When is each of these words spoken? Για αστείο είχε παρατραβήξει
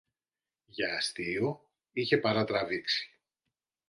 Για 0.65 0.93
αστείο 0.95 1.69
είχε 1.93 2.17
παρατραβήξει 2.17 3.19